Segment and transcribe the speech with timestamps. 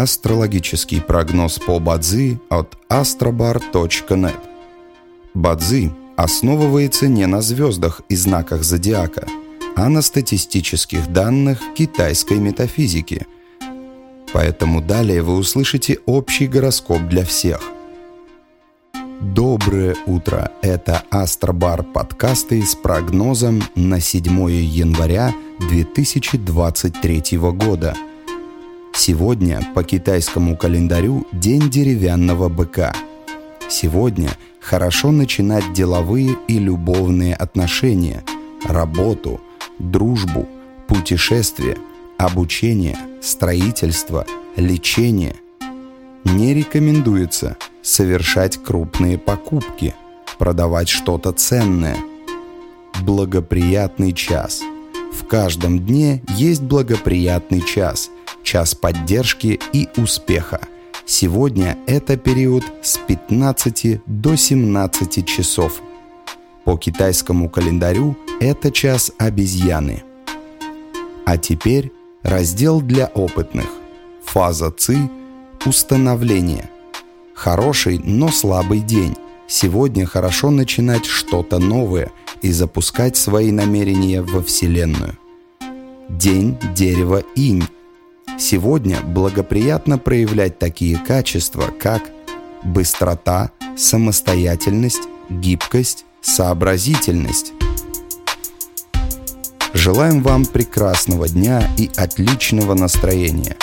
[0.00, 4.40] Астрологический прогноз по Бадзи от astrobar.net
[5.34, 9.26] Бадзи основывается не на звездах и знаках зодиака,
[9.76, 13.26] а на статистических данных китайской метафизики.
[14.32, 17.60] Поэтому далее вы услышите общий гороскоп для всех.
[19.20, 20.50] Доброе утро!
[20.62, 25.34] Это Астробар подкасты с прогнозом на 7 января
[25.68, 27.94] 2023 года.
[29.10, 32.94] Сегодня по китайскому календарю день деревянного быка.
[33.68, 38.22] Сегодня хорошо начинать деловые и любовные отношения,
[38.62, 39.40] работу,
[39.80, 40.48] дружбу,
[40.86, 41.76] путешествия,
[42.18, 45.34] обучение, строительство, лечение.
[46.22, 49.92] Не рекомендуется совершать крупные покупки,
[50.38, 51.96] продавать что-то ценное.
[53.02, 54.62] Благоприятный час.
[55.12, 58.08] В каждом дне есть благоприятный час,
[58.50, 60.60] час поддержки и успеха.
[61.06, 65.80] Сегодня это период с 15 до 17 часов.
[66.64, 70.02] По китайскому календарю это час обезьяны.
[71.24, 71.92] А теперь
[72.24, 73.68] раздел для опытных.
[74.24, 74.98] Фаза ЦИ–
[75.64, 76.68] установление.
[77.34, 79.16] Хороший, но слабый день.
[79.46, 82.10] Сегодня хорошо начинать что-то новое
[82.42, 85.16] и запускать свои намерения во Вселенную.
[86.08, 87.62] День дерева инь.
[88.40, 92.02] Сегодня благоприятно проявлять такие качества, как
[92.62, 97.52] быстрота, самостоятельность, гибкость, сообразительность.
[99.74, 103.56] Желаем вам прекрасного дня и отличного настроения.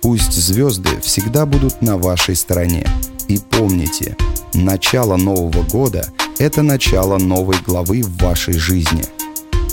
[0.00, 2.86] Пусть звезды всегда будут на вашей стороне.
[3.28, 4.16] И помните,
[4.54, 6.08] начало Нового года–
[6.38, 9.04] это начало новой главы в вашей жизни.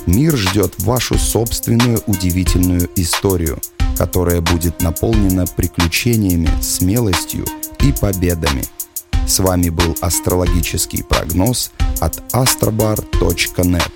[0.06, 3.58] Мир ждет вашу собственную удивительную историю,
[4.00, 7.44] которая будет наполнена приключениями, смелостью
[7.82, 8.64] и победами.
[9.28, 13.92] С вами был астрологический прогноз от astrobar.net.